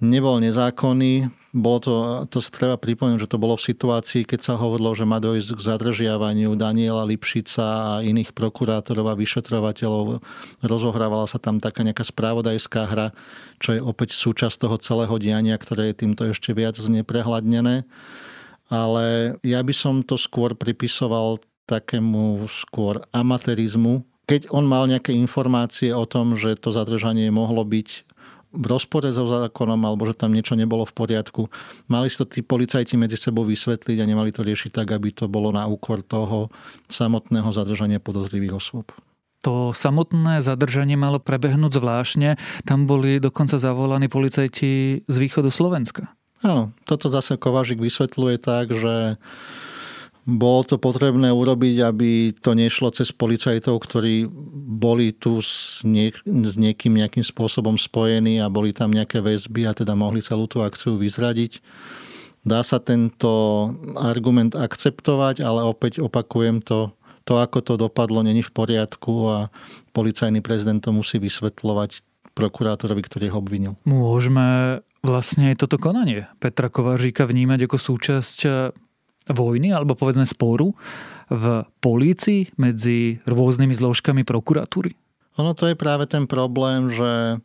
nebol 0.02 0.42
nezákonný, 0.42 1.30
bolo 1.52 1.78
to, 1.84 1.94
to 2.32 2.40
sa 2.40 2.48
treba 2.48 2.76
pripomenúť, 2.80 3.28
že 3.28 3.32
to 3.32 3.36
bolo 3.36 3.60
v 3.60 3.68
situácii, 3.68 4.24
keď 4.24 4.40
sa 4.40 4.54
hovorilo, 4.56 4.96
že 4.96 5.04
má 5.04 5.20
dojsť 5.20 5.52
k 5.52 5.60
zadržiavaniu 5.68 6.56
Daniela 6.56 7.04
Lipšica 7.04 7.60
a 7.60 7.92
iných 8.00 8.32
prokurátorov 8.32 9.12
a 9.12 9.18
vyšetrovateľov. 9.20 10.24
Rozohrávala 10.64 11.28
sa 11.28 11.36
tam 11.36 11.60
taká 11.60 11.84
nejaká 11.84 12.08
správodajská 12.08 12.88
hra, 12.88 13.12
čo 13.60 13.76
je 13.76 13.84
opäť 13.84 14.16
súčasť 14.16 14.64
toho 14.64 14.80
celého 14.80 15.12
diania, 15.20 15.52
ktoré 15.60 15.92
je 15.92 16.08
týmto 16.08 16.24
ešte 16.24 16.56
viac 16.56 16.80
zneprehľadnené. 16.80 17.84
ale 18.72 19.36
ja 19.44 19.60
by 19.60 19.74
som 19.76 20.00
to 20.00 20.16
skôr 20.16 20.56
pripisoval 20.56 21.36
takému 21.68 22.48
skôr 22.48 23.04
amatérizmu. 23.12 24.08
Keď 24.24 24.48
on 24.48 24.64
mal 24.64 24.88
nejaké 24.88 25.12
informácie 25.12 25.92
o 25.92 26.08
tom, 26.08 26.40
že 26.40 26.56
to 26.56 26.72
zadržanie 26.72 27.28
mohlo 27.28 27.60
byť 27.68 28.11
v 28.52 28.66
rozpore 28.68 29.08
so 29.10 29.24
zákonom 29.24 29.80
alebo 29.88 30.04
že 30.04 30.14
tam 30.14 30.36
niečo 30.36 30.52
nebolo 30.54 30.84
v 30.84 30.94
poriadku. 30.94 31.48
Mali 31.88 32.12
si 32.12 32.20
to 32.20 32.28
tí 32.28 32.44
policajti 32.44 33.00
medzi 33.00 33.16
sebou 33.16 33.48
vysvetliť 33.48 33.96
a 33.98 34.08
nemali 34.08 34.30
to 34.30 34.44
riešiť 34.44 34.70
tak, 34.70 34.92
aby 34.92 35.10
to 35.10 35.26
bolo 35.26 35.50
na 35.50 35.64
úkor 35.64 36.04
toho 36.04 36.52
samotného 36.92 37.48
zadržania 37.50 37.98
podozrivých 37.98 38.60
osôb. 38.60 38.92
To 39.42 39.74
samotné 39.74 40.38
zadržanie 40.38 40.94
malo 40.94 41.18
prebehnúť 41.18 41.82
zvláštne. 41.82 42.38
Tam 42.62 42.86
boli 42.86 43.18
dokonca 43.18 43.58
zavolaní 43.58 44.06
policajti 44.06 45.02
z 45.02 45.16
východu 45.18 45.50
Slovenska. 45.50 46.14
Áno, 46.42 46.74
toto 46.86 47.06
zase 47.06 47.38
Kovažik 47.38 47.78
vysvetľuje 47.78 48.36
tak, 48.38 48.74
že 48.74 49.18
bolo 50.22 50.62
to 50.62 50.78
potrebné 50.78 51.34
urobiť, 51.34 51.76
aby 51.82 52.30
to 52.38 52.54
nešlo 52.54 52.94
cez 52.94 53.10
policajtov, 53.10 53.74
ktorí 53.82 54.30
boli 54.78 55.10
tu 55.10 55.42
s, 55.42 55.82
niek- 55.82 56.22
s 56.22 56.54
niekým 56.54 56.94
nejakým 56.94 57.26
spôsobom 57.26 57.74
spojení 57.74 58.38
a 58.38 58.46
boli 58.46 58.70
tam 58.70 58.94
nejaké 58.94 59.18
väzby 59.18 59.66
a 59.66 59.74
teda 59.74 59.98
mohli 59.98 60.22
celú 60.22 60.46
tú 60.46 60.62
akciu 60.62 60.94
vyzradiť. 60.94 61.58
Dá 62.42 62.62
sa 62.62 62.78
tento 62.78 63.30
argument 63.98 64.54
akceptovať, 64.54 65.42
ale 65.42 65.66
opäť 65.66 66.02
opakujem 66.02 66.62
to, 66.62 66.94
to 67.26 67.38
ako 67.38 67.58
to 67.62 67.74
dopadlo, 67.78 68.22
není 68.22 68.42
v 68.42 68.54
poriadku 68.54 69.30
a 69.30 69.38
policajný 69.94 70.42
prezident 70.42 70.82
to 70.82 70.90
musí 70.94 71.18
vysvetľovať 71.18 72.02
prokurátorovi, 72.34 73.02
ktorý 73.02 73.26
ho 73.34 73.38
obvinil. 73.42 73.72
Môžeme 73.86 74.78
vlastne 75.02 75.50
aj 75.50 75.66
toto 75.66 75.82
konanie 75.82 76.30
Petra 76.38 76.70
Kovaříka 76.70 77.26
vnímať 77.26 77.66
ako 77.66 77.78
súčasť 77.78 78.38
vojny 79.30 79.70
alebo 79.70 79.94
povedzme 79.94 80.26
sporu 80.26 80.74
v 81.30 81.64
polícii 81.78 82.50
medzi 82.58 83.22
rôznymi 83.28 83.74
zložkami 83.76 84.22
prokuratúry? 84.26 84.94
Ono 85.40 85.56
to 85.56 85.70
je 85.70 85.76
práve 85.78 86.04
ten 86.10 86.28
problém, 86.28 86.92
že 86.92 87.40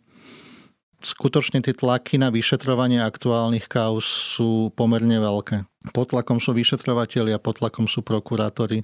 skutočne 1.00 1.62
tie 1.62 1.78
tlaky 1.78 2.18
na 2.20 2.34
vyšetrovanie 2.34 3.00
aktuálnych 3.00 3.70
kauz 3.70 4.04
sú 4.04 4.74
pomerne 4.74 5.22
veľké. 5.22 5.64
Pod 5.94 6.12
tlakom 6.12 6.42
sú 6.44 6.52
vyšetrovateľia, 6.52 7.40
pod 7.40 7.64
tlakom 7.64 7.88
sú 7.88 8.04
prokurátori. 8.04 8.84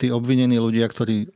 Tí 0.00 0.08
obvinení 0.08 0.56
ľudia, 0.56 0.88
ktorí 0.88 1.28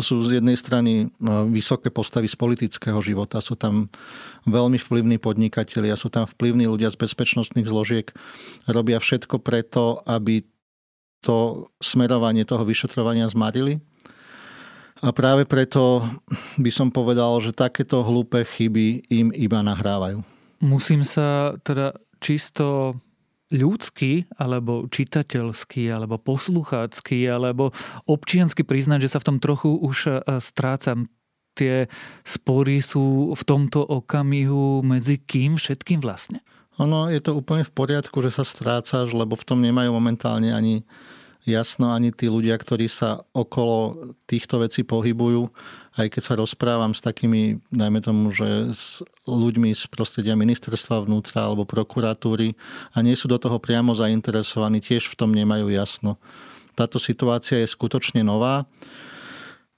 sú 0.00 0.24
z 0.24 0.40
jednej 0.40 0.56
strany 0.56 1.12
no, 1.20 1.50
vysoké 1.52 1.92
postavy 1.92 2.30
z 2.30 2.36
politického 2.38 2.96
života, 3.04 3.44
sú 3.44 3.58
tam 3.58 3.92
veľmi 4.48 4.80
vplyvní 4.80 5.20
podnikatelia, 5.20 5.98
sú 6.00 6.08
tam 6.08 6.24
vplyvní 6.24 6.64
ľudia 6.64 6.88
z 6.88 6.96
bezpečnostných 6.96 7.68
zložiek, 7.68 8.08
robia 8.70 8.96
všetko 8.96 9.42
preto, 9.42 10.00
aby 10.08 10.46
to 11.22 11.68
smerovanie 11.78 12.42
toho 12.42 12.66
vyšetrovania 12.66 13.30
zmarili. 13.30 13.78
A 15.02 15.10
práve 15.10 15.42
preto 15.44 16.06
by 16.62 16.70
som 16.70 16.88
povedal, 16.94 17.42
že 17.42 17.50
takéto 17.50 18.06
hlúpe 18.06 18.42
chyby 18.46 19.10
im 19.10 19.34
iba 19.34 19.60
nahrávajú. 19.60 20.22
Musím 20.62 21.02
sa 21.02 21.58
teda 21.66 21.98
čisto 22.22 22.94
ľudský, 23.52 24.26
alebo 24.40 24.88
čitateľský, 24.88 25.92
alebo 25.92 26.16
posluchácky, 26.16 27.28
alebo 27.28 27.76
občiansky 28.08 28.64
priznať, 28.64 29.06
že 29.06 29.12
sa 29.12 29.18
v 29.20 29.26
tom 29.28 29.38
trochu 29.38 29.76
už 29.76 29.96
e, 30.08 30.12
strácam. 30.40 31.12
Tie 31.52 31.84
spory 32.24 32.80
sú 32.80 33.36
v 33.36 33.42
tomto 33.44 33.84
okamihu 33.84 34.80
medzi 34.80 35.20
kým 35.20 35.60
všetkým 35.60 36.00
vlastne? 36.00 36.40
Ono 36.80 37.12
je 37.12 37.20
to 37.20 37.36
úplne 37.36 37.68
v 37.68 37.72
poriadku, 37.76 38.24
že 38.24 38.32
sa 38.32 38.48
strácaš, 38.48 39.12
lebo 39.12 39.36
v 39.36 39.44
tom 39.44 39.60
nemajú 39.60 39.92
momentálne 39.92 40.48
ani 40.56 40.88
jasno 41.42 41.90
ani 41.90 42.14
tí 42.14 42.30
ľudia, 42.30 42.54
ktorí 42.54 42.86
sa 42.86 43.22
okolo 43.34 44.14
týchto 44.30 44.62
vecí 44.62 44.86
pohybujú. 44.86 45.50
Aj 45.98 46.06
keď 46.08 46.22
sa 46.22 46.34
rozprávam 46.38 46.94
s 46.94 47.02
takými, 47.02 47.58
najmä 47.68 48.00
tomu, 48.00 48.30
že 48.32 48.72
s 48.72 49.02
ľuďmi 49.26 49.74
z 49.74 49.84
prostredia 49.90 50.38
ministerstva 50.38 51.04
vnútra 51.04 51.44
alebo 51.46 51.68
prokuratúry 51.68 52.54
a 52.94 53.02
nie 53.02 53.18
sú 53.18 53.26
do 53.28 53.36
toho 53.36 53.58
priamo 53.58 53.92
zainteresovaní, 53.92 54.80
tiež 54.80 55.10
v 55.10 55.18
tom 55.18 55.30
nemajú 55.34 55.68
jasno. 55.68 56.16
Táto 56.72 56.96
situácia 56.96 57.60
je 57.60 57.68
skutočne 57.68 58.24
nová. 58.24 58.64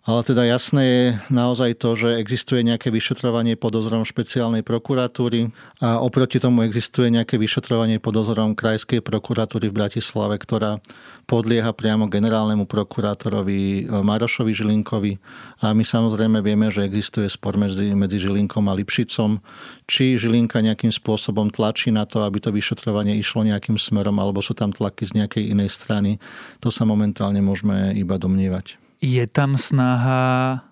Ale 0.05 0.21
teda 0.21 0.45
jasné 0.45 0.83
je 0.85 1.05
naozaj 1.33 1.81
to, 1.81 1.97
že 1.97 2.21
existuje 2.21 2.61
nejaké 2.61 2.93
vyšetrovanie 2.93 3.57
pod 3.57 3.73
dozorom 3.73 4.05
špeciálnej 4.05 4.61
prokuratúry 4.61 5.49
a 5.81 5.97
oproti 6.05 6.37
tomu 6.37 6.61
existuje 6.61 7.09
nejaké 7.09 7.41
vyšetrovanie 7.41 7.97
pod 8.05 8.21
dozorom 8.21 8.53
Krajskej 8.53 9.01
prokuratúry 9.01 9.73
v 9.73 9.81
Bratislave, 9.81 10.37
ktorá 10.37 10.77
podlieha 11.25 11.73
priamo 11.73 12.13
generálnemu 12.13 12.69
prokurátorovi 12.69 13.89
e, 13.89 14.05
Marošovi 14.05 14.53
Žilinkovi. 14.53 15.17
A 15.65 15.73
my 15.73 15.81
samozrejme 15.89 16.45
vieme, 16.45 16.69
že 16.69 16.85
existuje 16.85 17.25
spor 17.33 17.57
medzi, 17.57 17.97
medzi 17.97 18.21
Žilinkom 18.21 18.69
a 18.69 18.77
Lipšicom, 18.77 19.41
či 19.89 20.21
Žilinka 20.21 20.61
nejakým 20.61 20.93
spôsobom 20.93 21.49
tlačí 21.49 21.89
na 21.89 22.05
to, 22.05 22.21
aby 22.29 22.45
to 22.45 22.53
vyšetrovanie 22.53 23.17
išlo 23.17 23.41
nejakým 23.41 23.81
smerom, 23.81 24.21
alebo 24.21 24.45
sú 24.45 24.53
tam 24.53 24.69
tlaky 24.69 25.09
z 25.09 25.25
nejakej 25.25 25.57
inej 25.57 25.73
strany. 25.73 26.21
To 26.61 26.69
sa 26.69 26.85
momentálne 26.85 27.41
môžeme 27.41 27.97
iba 27.97 28.21
domnievať. 28.21 28.84
Je 29.05 29.25
tam 29.29 29.61
snaha 29.61 30.65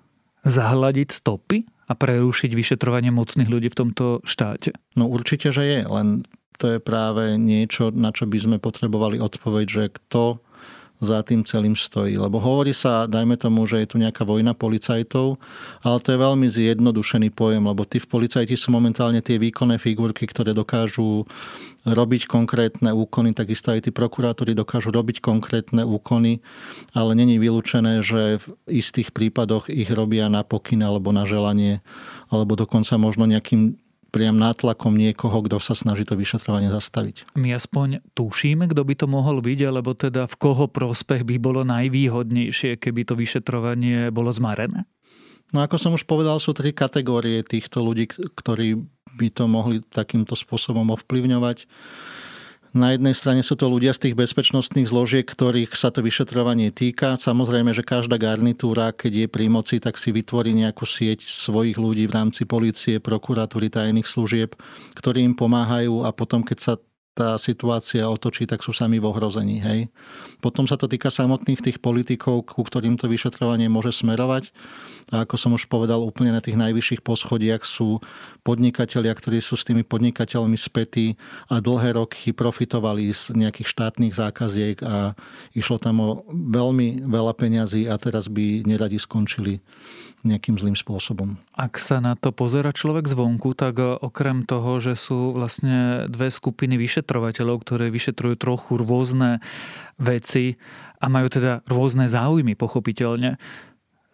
zahľadiť 0.49 1.09
stopy 1.13 1.69
a 1.85 1.93
prerušiť 1.93 2.51
vyšetrovanie 2.57 3.13
mocných 3.13 3.53
ľudí 3.53 3.69
v 3.69 3.79
tomto 3.79 4.25
štáte? 4.25 4.73
No 4.97 5.13
určite, 5.13 5.53
že 5.53 5.63
je, 5.69 5.81
len 5.85 6.25
to 6.57 6.73
je 6.73 6.79
práve 6.81 7.37
niečo, 7.37 7.93
na 7.93 8.09
čo 8.09 8.25
by 8.25 8.39
sme 8.41 8.57
potrebovali 8.57 9.21
odpoveď, 9.21 9.67
že 9.69 9.85
kto 9.93 10.41
za 11.03 11.19
tým 11.27 11.43
celým 11.43 11.75
stojí. 11.75 12.15
Lebo 12.15 12.39
hovorí 12.39 12.71
sa, 12.71 13.11
dajme 13.11 13.35
tomu, 13.35 13.67
že 13.67 13.83
je 13.83 13.91
tu 13.91 13.97
nejaká 13.99 14.23
vojna 14.23 14.55
policajtov, 14.55 15.35
ale 15.83 15.99
to 15.99 16.15
je 16.15 16.19
veľmi 16.23 16.47
zjednodušený 16.47 17.35
pojem, 17.35 17.67
lebo 17.67 17.83
tí 17.83 17.99
v 17.99 18.07
policajti 18.07 18.55
sú 18.55 18.71
momentálne 18.71 19.19
tie 19.19 19.43
výkonné 19.43 19.83
figurky, 19.83 20.31
ktoré 20.31 20.55
dokážu 20.55 21.27
robiť 21.83 22.31
konkrétne 22.31 22.95
úkony, 22.95 23.35
takisto 23.35 23.75
aj 23.75 23.83
tí 23.83 23.91
prokurátori 23.91 24.55
dokážu 24.55 24.95
robiť 24.95 25.19
konkrétne 25.19 25.83
úkony, 25.83 26.39
ale 26.95 27.19
není 27.19 27.43
vylúčené, 27.43 28.07
že 28.07 28.39
v 28.39 28.47
istých 28.71 29.11
prípadoch 29.11 29.67
ich 29.67 29.91
robia 29.91 30.31
na 30.31 30.47
pokyn 30.47 30.87
alebo 30.87 31.11
na 31.11 31.27
želanie, 31.27 31.83
alebo 32.31 32.55
dokonca 32.55 32.95
možno 33.03 33.27
nejakým 33.27 33.82
priam 34.13 34.37
nátlakom 34.37 34.93
niekoho, 34.93 35.41
kto 35.49 35.57
sa 35.57 35.73
snaží 35.73 36.05
to 36.05 36.15
vyšetrovanie 36.15 36.69
zastaviť. 36.69 37.33
My 37.35 37.57
aspoň 37.57 38.05
tušíme, 38.13 38.69
kto 38.69 38.85
by 38.85 38.95
to 38.95 39.07
mohol 39.09 39.41
byť, 39.41 39.59
alebo 39.65 39.97
teda 39.97 40.29
v 40.29 40.35
koho 40.37 40.69
prospech 40.69 41.25
by 41.25 41.41
bolo 41.41 41.65
najvýhodnejšie, 41.65 42.77
keby 42.77 43.09
to 43.09 43.17
vyšetrovanie 43.17 44.13
bolo 44.13 44.29
zmarené? 44.29 44.85
No 45.57 45.65
ako 45.65 45.77
som 45.81 45.97
už 45.97 46.05
povedal, 46.05 46.37
sú 46.39 46.53
tri 46.53 46.77
kategórie 46.77 47.41
týchto 47.41 47.81
ľudí, 47.81 48.09
ktorí 48.13 48.85
by 49.13 49.29
to 49.33 49.45
mohli 49.49 49.85
takýmto 49.85 50.33
spôsobom 50.33 50.93
ovplyvňovať. 50.93 51.69
Na 52.73 52.97
jednej 52.97 53.13
strane 53.13 53.45
sú 53.45 53.53
to 53.53 53.69
ľudia 53.69 53.93
z 53.93 54.09
tých 54.09 54.17
bezpečnostných 54.17 54.89
zložiek, 54.89 55.29
ktorých 55.29 55.77
sa 55.77 55.93
to 55.93 56.01
vyšetrovanie 56.01 56.73
týka. 56.73 57.21
Samozrejme, 57.21 57.77
že 57.77 57.85
každá 57.85 58.17
garnitúra, 58.17 58.97
keď 58.97 59.13
je 59.13 59.27
pri 59.29 59.53
moci, 59.53 59.77
tak 59.77 60.01
si 60.01 60.09
vytvorí 60.09 60.57
nejakú 60.57 60.89
sieť 60.89 61.21
svojich 61.21 61.77
ľudí 61.77 62.09
v 62.09 62.17
rámci 62.17 62.49
policie, 62.49 62.97
prokuratúry, 62.97 63.69
tajných 63.69 64.09
služieb, 64.09 64.57
ktorí 64.97 65.21
im 65.21 65.37
pomáhajú 65.37 66.09
a 66.09 66.17
potom, 66.17 66.41
keď 66.41 66.59
sa 66.65 66.73
tá 67.13 67.37
situácia 67.37 68.09
otočí, 68.09 68.49
tak 68.49 68.65
sú 68.65 68.73
sami 68.73 68.97
v 68.97 69.05
ohrození. 69.05 69.61
Hej. 69.61 69.93
Potom 70.41 70.65
sa 70.65 70.81
to 70.81 70.89
týka 70.89 71.13
samotných 71.13 71.61
tých 71.61 71.79
politikov, 71.85 72.49
ku 72.49 72.65
ktorým 72.65 72.97
to 72.97 73.05
vyšetrovanie 73.05 73.69
môže 73.69 73.93
smerovať. 73.93 74.49
A 75.13 75.29
ako 75.29 75.37
som 75.37 75.53
už 75.53 75.69
povedal, 75.69 76.01
úplne 76.01 76.33
na 76.33 76.41
tých 76.41 76.57
najvyšších 76.57 77.05
poschodiach 77.05 77.69
sú 77.69 78.01
podnikatelia, 78.41 79.13
ktorí 79.13 79.45
sú 79.45 79.61
s 79.61 79.69
tými 79.69 79.85
podnikateľmi 79.85 80.57
spätí 80.57 81.21
a 81.53 81.61
dlhé 81.61 82.01
roky 82.01 82.33
profitovali 82.33 83.13
z 83.13 83.37
nejakých 83.37 83.69
štátnych 83.69 84.17
zákaziek 84.17 84.81
a 84.81 85.13
išlo 85.53 85.77
tam 85.77 86.01
o 86.01 86.11
veľmi 86.33 87.05
veľa 87.05 87.37
peňazí 87.37 87.93
a 87.93 88.01
teraz 88.01 88.33
by 88.33 88.65
neradi 88.65 88.97
skončili 88.97 89.61
nejakým 90.23 90.55
zlým 90.55 90.79
spôsobom. 90.79 91.35
Ak 91.59 91.83
sa 91.83 91.99
na 91.99 92.15
to 92.15 92.31
pozera 92.31 92.71
človek 92.71 93.11
zvonku, 93.11 93.59
tak 93.59 93.83
okrem 93.83 94.47
toho, 94.47 94.79
že 94.79 94.95
sú 94.95 95.35
vlastne 95.35 96.07
dve 96.07 96.31
skupiny 96.31 96.79
vyšetrovateľov, 97.03 97.67
ktoré 97.67 97.91
vyšetrujú 97.91 98.39
trochu 98.39 98.79
rôzne 98.79 99.43
veci 99.99 100.55
a 101.03 101.11
majú 101.11 101.27
teda 101.27 101.67
rôzne 101.67 102.07
záujmy, 102.07 102.55
pochopiteľne, 102.55 103.43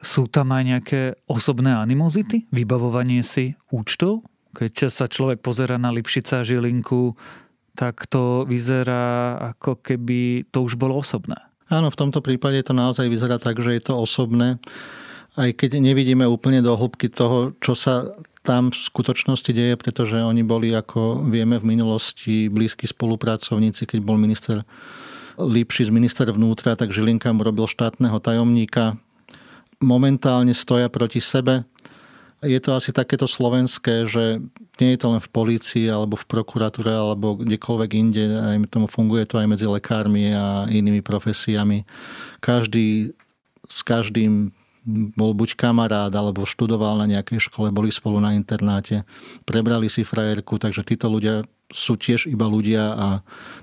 sú 0.00 0.24
tam 0.32 0.56
aj 0.56 0.62
nejaké 0.64 1.00
osobné 1.28 1.76
animozity? 1.76 2.48
Vybavovanie 2.48 3.20
si 3.20 3.60
účtov? 3.68 4.24
Keď 4.56 4.88
sa 4.88 5.04
človek 5.04 5.44
pozera 5.44 5.76
na 5.76 5.92
Lipšica 5.92 6.40
Žilinku, 6.40 7.12
tak 7.76 8.08
to 8.08 8.48
vyzerá 8.48 9.36
ako 9.54 9.84
keby 9.84 10.48
to 10.48 10.64
už 10.64 10.80
bolo 10.80 10.98
osobné. 10.98 11.36
Áno, 11.68 11.92
v 11.92 12.00
tomto 12.00 12.24
prípade 12.24 12.64
to 12.64 12.72
naozaj 12.72 13.06
vyzerá 13.12 13.36
tak, 13.36 13.60
že 13.60 13.76
je 13.76 13.82
to 13.84 13.94
osobné 14.00 14.56
aj 15.38 15.54
keď 15.54 15.78
nevidíme 15.78 16.26
úplne 16.26 16.58
do 16.64 16.74
hĺbky 16.74 17.12
toho, 17.12 17.54
čo 17.62 17.78
sa 17.78 18.08
tam 18.48 18.72
v 18.72 18.80
skutočnosti 18.80 19.52
deje, 19.52 19.76
pretože 19.76 20.16
oni 20.16 20.40
boli, 20.40 20.72
ako 20.72 21.28
vieme, 21.28 21.60
v 21.60 21.76
minulosti 21.76 22.48
blízki 22.48 22.88
spolupracovníci, 22.88 23.84
keď 23.84 24.00
bol 24.00 24.16
minister 24.16 24.64
Lipšic 25.38 25.94
minister 25.94 26.26
vnútra, 26.34 26.74
tak 26.74 26.90
Žilinka 26.90 27.30
mu 27.30 27.46
robil 27.46 27.70
štátneho 27.70 28.18
tajomníka. 28.18 28.98
Momentálne 29.78 30.50
stoja 30.50 30.90
proti 30.90 31.22
sebe. 31.22 31.62
Je 32.42 32.58
to 32.58 32.74
asi 32.74 32.90
takéto 32.90 33.30
slovenské, 33.30 34.10
že 34.10 34.42
nie 34.82 34.90
je 34.94 34.98
to 34.98 35.14
len 35.14 35.22
v 35.22 35.30
polícii 35.30 35.86
alebo 35.86 36.18
v 36.18 36.26
prokuratúre 36.26 36.90
alebo 36.90 37.38
kdekoľvek 37.38 37.90
inde, 37.94 38.24
aj 38.34 38.56
tomu 38.70 38.90
funguje 38.90 39.30
to 39.30 39.38
aj 39.38 39.46
medzi 39.46 39.66
lekármi 39.70 40.34
a 40.34 40.66
inými 40.66 41.06
profesiami. 41.06 41.86
Každý 42.42 43.14
s 43.68 43.78
každým 43.86 44.50
bol 44.86 45.34
buď 45.34 45.58
kamarát, 45.58 46.12
alebo 46.12 46.48
študoval 46.48 47.00
na 47.02 47.06
nejakej 47.06 47.50
škole, 47.50 47.74
boli 47.74 47.90
spolu 47.92 48.22
na 48.22 48.34
internáte, 48.34 49.02
prebrali 49.44 49.90
si 49.90 50.06
frajerku, 50.06 50.56
takže 50.60 50.86
títo 50.86 51.10
ľudia 51.10 51.44
sú 51.68 52.00
tiež 52.00 52.28
iba 52.32 52.48
ľudia 52.48 52.96
a 52.96 53.06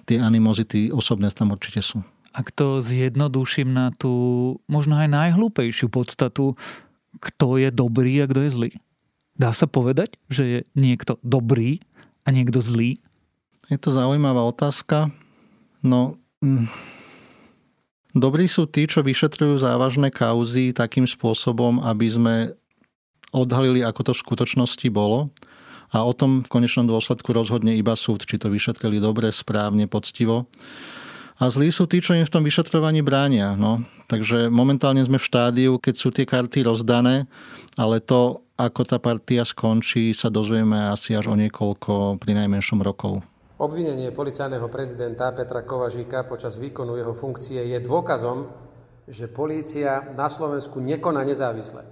tie 0.05 0.21
animozity 0.21 0.93
osobné 0.93 1.33
tam 1.33 1.53
určite 1.53 1.81
sú. 1.81 2.05
Ak 2.35 2.51
to 2.51 2.83
zjednoduším 2.83 3.71
na 3.71 3.95
tú 3.95 4.11
možno 4.67 4.99
aj 4.99 5.07
najhlúpejšiu 5.07 5.87
podstatu, 5.87 6.59
kto 7.17 7.57
je 7.57 7.71
dobrý 7.71 8.21
a 8.21 8.29
kto 8.29 8.39
je 8.45 8.51
zlý. 8.51 8.71
Dá 9.35 9.55
sa 9.55 9.67
povedať, 9.67 10.19
že 10.27 10.43
je 10.43 10.59
niekto 10.75 11.19
dobrý 11.23 11.79
a 12.27 12.31
niekto 12.35 12.59
zlý? 12.59 12.99
Je 13.71 13.79
to 13.79 13.89
zaujímavá 13.95 14.43
otázka. 14.45 15.09
No, 15.81 16.19
mm, 16.43 16.69
dobrí 18.15 18.47
sú 18.47 18.65
tí, 18.65 18.87
čo 18.87 19.03
vyšetrujú 19.03 19.59
závažné 19.59 20.09
kauzy 20.09 20.71
takým 20.71 21.05
spôsobom, 21.05 21.83
aby 21.83 22.07
sme 22.07 22.35
odhalili, 23.35 23.83
ako 23.83 24.01
to 24.07 24.11
v 24.15 24.23
skutočnosti 24.23 24.87
bolo. 24.89 25.29
A 25.93 26.01
o 26.01 26.15
tom 26.15 26.41
v 26.41 26.49
konečnom 26.49 26.89
dôsledku 26.89 27.29
rozhodne 27.35 27.75
iba 27.77 27.93
súd, 27.93 28.25
či 28.25 28.41
to 28.41 28.49
vyšetrili 28.49 28.97
dobre, 28.97 29.29
správne, 29.29 29.85
poctivo. 29.85 30.49
A 31.35 31.51
zlí 31.51 31.69
sú 31.69 31.85
tí, 31.85 31.99
čo 31.99 32.15
im 32.15 32.23
v 32.23 32.31
tom 32.31 32.47
vyšetrovaní 32.47 33.03
bránia. 33.03 33.59
No. 33.59 33.83
Takže 34.07 34.47
momentálne 34.47 35.03
sme 35.03 35.19
v 35.19 35.27
štádiu, 35.27 35.71
keď 35.77 35.95
sú 35.99 36.09
tie 36.15 36.23
karty 36.23 36.63
rozdané, 36.63 37.27
ale 37.75 37.99
to, 37.99 38.41
ako 38.55 38.81
tá 38.87 38.97
partia 38.97 39.43
skončí, 39.43 40.15
sa 40.15 40.31
dozvieme 40.31 40.89
asi 40.89 41.11
až 41.11 41.29
o 41.29 41.35
niekoľko, 41.35 42.23
pri 42.23 42.31
najmenšom 42.39 42.79
rokov. 42.79 43.19
Obvinenie 43.55 44.11
policajného 44.11 44.67
prezidenta 44.67 45.31
Petra 45.31 45.63
Kovažíka 45.63 46.27
počas 46.27 46.59
výkonu 46.59 46.99
jeho 46.99 47.15
funkcie 47.15 47.63
je 47.71 47.79
dôkazom, 47.79 48.51
že 49.07 49.31
polícia 49.31 50.11
na 50.11 50.27
Slovensku 50.27 50.83
nekoná 50.83 51.23
nezávisle. 51.23 51.87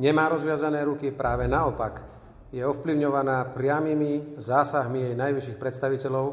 Nemá 0.00 0.32
rozviazané 0.32 0.80
ruky, 0.88 1.12
práve 1.12 1.44
naopak. 1.52 2.00
Je 2.48 2.64
ovplyvňovaná 2.64 3.52
priamými 3.52 4.40
zásahmi 4.40 5.12
jej 5.12 5.14
najvyšších 5.20 5.60
predstaviteľov, 5.60 6.26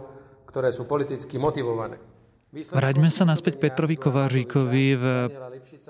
ktoré 0.48 0.72
sú 0.72 0.88
politicky 0.88 1.36
motivované. 1.36 2.00
Vráťme 2.53 3.12
sa 3.12 3.27
naspäť 3.27 3.60
Petrovi 3.60 4.00
Kováříkovi. 4.00 4.86
V 4.96 5.05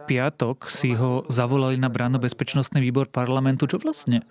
piatok 0.09 0.71
si 0.73 0.97
ho 0.97 1.29
zavolali 1.29 1.77
na 1.77 1.93
bráno 1.93 2.17
bezpečnostný 2.17 2.81
výbor 2.81 3.11
parlamentu. 3.11 3.69
Čo 3.69 3.83
vlastne 3.83 4.25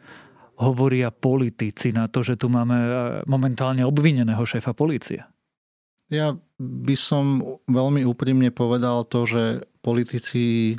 hovoria 0.61 1.15
politici 1.15 1.95
na 1.95 2.09
to, 2.09 2.21
že 2.21 2.37
tu 2.37 2.53
máme 2.53 2.77
e, 2.77 2.91
momentálne 3.25 3.85
obvineného 3.87 4.43
šéfa 4.43 4.77
policie? 4.77 5.25
Ja 6.13 6.37
by 6.61 6.97
som 6.99 7.41
veľmi 7.65 8.05
úprimne 8.05 8.53
povedal 8.53 9.09
to, 9.09 9.25
že 9.25 9.45
politici 9.81 10.77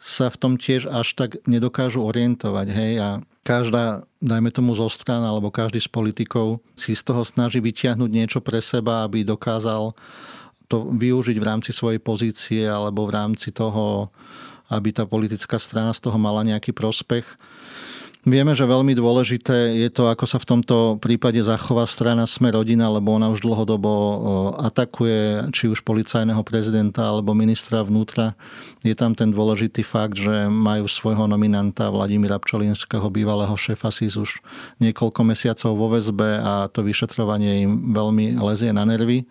sa 0.00 0.28
v 0.28 0.36
tom 0.36 0.52
tiež 0.60 0.88
až 0.88 1.16
tak 1.16 1.40
nedokážu 1.48 2.04
orientovať. 2.04 2.66
Hej? 2.72 2.92
A 3.00 3.08
každá, 3.40 4.04
dajme 4.20 4.52
tomu 4.52 4.76
zo 4.76 4.88
stran, 4.92 5.24
alebo 5.24 5.48
každý 5.48 5.80
z 5.80 5.88
politikov 5.88 6.60
si 6.76 6.92
z 6.92 7.04
toho 7.04 7.24
snaží 7.24 7.60
vyťahnuť 7.60 8.10
niečo 8.12 8.40
pre 8.44 8.60
seba, 8.60 9.04
aby 9.04 9.24
dokázal 9.24 9.96
to 10.68 10.92
využiť 10.92 11.36
v 11.36 11.48
rámci 11.48 11.70
svojej 11.72 12.00
pozície 12.00 12.64
alebo 12.64 13.04
v 13.04 13.14
rámci 13.16 13.52
toho, 13.52 14.08
aby 14.72 14.96
tá 14.96 15.04
politická 15.04 15.60
strana 15.60 15.92
z 15.92 16.04
toho 16.04 16.16
mala 16.16 16.40
nejaký 16.44 16.72
prospech. 16.72 17.24
Vieme, 18.24 18.56
že 18.56 18.64
veľmi 18.64 18.96
dôležité 18.96 19.76
je 19.84 19.92
to, 19.92 20.08
ako 20.08 20.24
sa 20.24 20.40
v 20.40 20.48
tomto 20.48 20.96
prípade 20.96 21.44
zachová 21.44 21.84
strana 21.84 22.24
Sme 22.24 22.56
rodina, 22.56 22.88
lebo 22.88 23.12
ona 23.12 23.28
už 23.28 23.44
dlhodobo 23.44 23.92
atakuje 24.64 25.52
či 25.52 25.68
už 25.68 25.84
policajného 25.84 26.40
prezidenta 26.40 27.04
alebo 27.04 27.36
ministra 27.36 27.84
vnútra. 27.84 28.32
Je 28.80 28.96
tam 28.96 29.12
ten 29.12 29.28
dôležitý 29.28 29.84
fakt, 29.84 30.16
že 30.16 30.48
majú 30.48 30.88
svojho 30.88 31.28
nominanta 31.28 31.92
Vladimíra 31.92 32.40
Pčolinského, 32.40 33.12
bývalého 33.12 33.52
šéfa 33.60 33.92
SIS 33.92 34.16
už 34.16 34.40
niekoľko 34.80 35.20
mesiacov 35.20 35.76
vo 35.76 35.92
väzbe 35.92 36.40
a 36.40 36.72
to 36.72 36.80
vyšetrovanie 36.80 37.68
im 37.68 37.92
veľmi 37.92 38.40
lezie 38.40 38.72
na 38.72 38.88
nervy. 38.88 39.28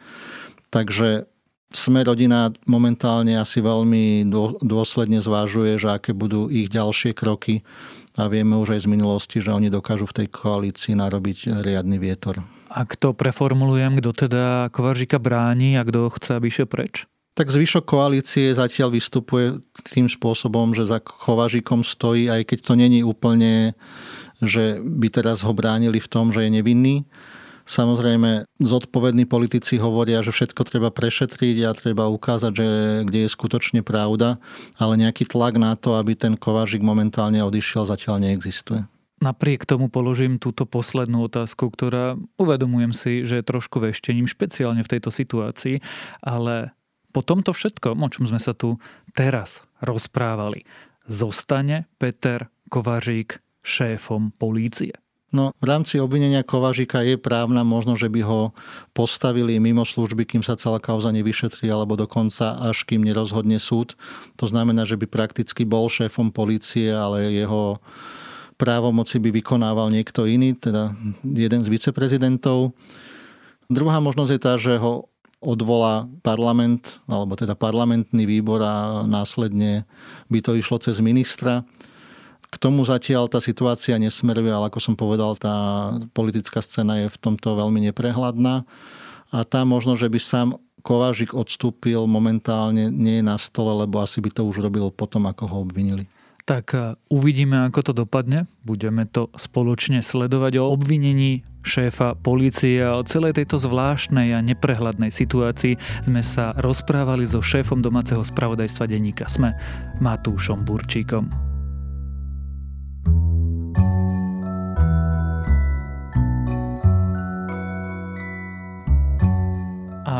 Takže 0.70 1.26
sme 1.74 2.06
rodina 2.06 2.54
momentálne 2.70 3.42
asi 3.42 3.58
veľmi 3.58 4.30
dôsledne 4.62 5.18
zvážuje, 5.18 5.82
že 5.82 5.90
aké 5.90 6.14
budú 6.14 6.46
ich 6.54 6.70
ďalšie 6.70 7.18
kroky 7.18 7.66
a 8.14 8.30
vieme 8.30 8.54
už 8.58 8.78
aj 8.78 8.86
z 8.86 8.92
minulosti, 8.92 9.38
že 9.42 9.50
oni 9.50 9.74
dokážu 9.74 10.06
v 10.06 10.24
tej 10.24 10.28
koalícii 10.30 10.94
narobiť 10.94 11.66
riadny 11.66 11.98
vietor. 11.98 12.46
Ak 12.74 12.98
to 12.98 13.14
preformulujem, 13.14 14.02
kto 14.02 14.26
teda 14.26 14.74
Kovaržika 14.74 15.22
bráni 15.22 15.78
a 15.78 15.86
kto 15.86 16.10
chce, 16.10 16.38
aby 16.38 16.50
išiel 16.50 16.66
preč? 16.66 17.06
Tak 17.34 17.50
zvyšok 17.50 17.86
koalície 17.86 18.54
zatiaľ 18.54 18.94
vystupuje 18.94 19.58
tým 19.90 20.06
spôsobom, 20.06 20.78
že 20.78 20.86
za 20.86 21.02
Kovažikom 21.02 21.82
stojí, 21.82 22.30
aj 22.30 22.46
keď 22.46 22.60
to 22.62 22.74
není 22.78 23.02
úplne, 23.02 23.74
že 24.38 24.78
by 24.82 25.10
teraz 25.10 25.42
ho 25.42 25.54
bránili 25.54 25.98
v 25.98 26.10
tom, 26.10 26.30
že 26.30 26.46
je 26.46 26.62
nevinný 26.62 27.10
Samozrejme, 27.64 28.44
zodpovední 28.60 29.24
politici 29.24 29.80
hovoria, 29.80 30.20
že 30.20 30.36
všetko 30.36 30.68
treba 30.68 30.92
prešetriť 30.92 31.58
a 31.64 31.72
treba 31.72 32.12
ukázať, 32.12 32.52
že 32.52 32.68
kde 33.08 33.20
je 33.24 33.30
skutočne 33.32 33.82
pravda, 33.88 34.36
ale 34.76 35.00
nejaký 35.00 35.24
tlak 35.24 35.56
na 35.56 35.80
to, 35.80 35.96
aby 35.96 36.12
ten 36.12 36.36
Kovážik 36.36 36.84
momentálne 36.84 37.40
odišiel, 37.40 37.88
zatiaľ 37.88 38.20
neexistuje. 38.20 38.84
Napriek 39.24 39.64
tomu 39.64 39.88
položím 39.88 40.36
túto 40.36 40.68
poslednú 40.68 41.32
otázku, 41.32 41.72
ktorá 41.72 42.20
uvedomujem 42.36 42.92
si, 42.92 43.14
že 43.24 43.40
je 43.40 43.48
trošku 43.48 43.80
veštením, 43.80 44.28
špeciálne 44.28 44.84
v 44.84 44.92
tejto 44.92 45.16
situácii, 45.16 45.80
ale 46.20 46.76
po 47.16 47.24
tomto 47.24 47.56
všetkom, 47.56 47.96
o 48.04 48.12
čom 48.12 48.28
sme 48.28 48.44
sa 48.44 48.52
tu 48.52 48.76
teraz 49.16 49.64
rozprávali, 49.80 50.68
zostane 51.08 51.88
Peter 51.96 52.52
Kovařík 52.68 53.40
šéfom 53.64 54.36
polície? 54.36 54.92
No, 55.34 55.50
v 55.58 55.66
rámci 55.66 55.98
obvinenia 55.98 56.46
Kovažika 56.46 57.02
je 57.02 57.18
právna 57.18 57.66
možnosť, 57.66 58.00
že 58.06 58.10
by 58.14 58.22
ho 58.22 58.42
postavili 58.94 59.58
mimo 59.58 59.82
služby, 59.82 60.30
kým 60.30 60.46
sa 60.46 60.54
celá 60.54 60.78
kauza 60.78 61.10
nevyšetrí, 61.10 61.66
alebo 61.74 61.98
dokonca 61.98 62.54
až 62.62 62.86
kým 62.86 63.02
nerozhodne 63.02 63.58
súd. 63.58 63.98
To 64.38 64.46
znamená, 64.46 64.86
že 64.86 64.94
by 64.94 65.10
prakticky 65.10 65.66
bol 65.66 65.90
šéfom 65.90 66.30
policie, 66.30 66.94
ale 66.94 67.34
jeho 67.34 67.82
právomoci 68.62 69.18
by 69.18 69.34
vykonával 69.34 69.90
niekto 69.90 70.30
iný, 70.30 70.54
teda 70.54 70.94
jeden 71.26 71.66
z 71.66 71.68
viceprezidentov. 71.68 72.78
Druhá 73.74 73.98
možnosť 73.98 74.32
je 74.38 74.40
tá, 74.40 74.54
že 74.62 74.78
ho 74.78 75.10
odvolá 75.42 76.08
parlament, 76.22 77.02
alebo 77.10 77.34
teda 77.34 77.58
parlamentný 77.58 78.30
výbor 78.30 78.62
a 78.62 79.02
následne 79.04 79.90
by 80.30 80.40
to 80.46 80.54
išlo 80.56 80.78
cez 80.78 81.02
ministra. 81.02 81.66
K 82.54 82.62
tomu 82.62 82.86
zatiaľ 82.86 83.26
tá 83.26 83.42
situácia 83.42 83.98
nesmeruje, 83.98 84.54
ale 84.54 84.70
ako 84.70 84.78
som 84.78 84.94
povedal, 84.94 85.34
tá 85.42 85.90
politická 86.14 86.62
scéna 86.62 87.02
je 87.02 87.08
v 87.10 87.18
tomto 87.18 87.58
veľmi 87.58 87.82
neprehľadná 87.90 88.62
a 89.34 89.38
tá 89.42 89.66
možno, 89.66 89.98
že 89.98 90.06
by 90.06 90.20
sám 90.22 90.62
Kovážik 90.84 91.32
odstúpil 91.32 92.06
momentálne 92.06 92.92
nie 92.92 93.24
je 93.24 93.26
na 93.26 93.40
stole, 93.40 93.72
lebo 93.72 94.04
asi 94.04 94.20
by 94.20 94.30
to 94.36 94.44
už 94.44 94.60
robil 94.60 94.92
potom, 94.92 95.26
ako 95.26 95.48
ho 95.48 95.58
obvinili. 95.64 96.06
Tak 96.44 96.76
e, 96.76 97.00
uvidíme, 97.08 97.64
ako 97.64 97.80
to 97.88 97.94
dopadne. 98.04 98.52
Budeme 98.68 99.08
to 99.08 99.32
spoločne 99.40 100.04
sledovať 100.04 100.60
o 100.60 100.68
obvinení 100.76 101.48
šéfa 101.64 102.20
polície 102.20 102.84
a 102.84 103.00
o 103.00 103.08
celej 103.08 103.40
tejto 103.40 103.64
zvláštnej 103.64 104.36
a 104.36 104.44
neprehľadnej 104.44 105.08
situácii 105.08 105.80
sme 106.04 106.20
sa 106.20 106.52
rozprávali 106.60 107.24
so 107.24 107.40
šéfom 107.40 107.80
domáceho 107.80 108.20
spravodajstva 108.20 108.92
denníka 108.92 109.24
SME, 109.32 109.56
Matúšom 110.04 110.68
Burčíkom. 110.68 111.53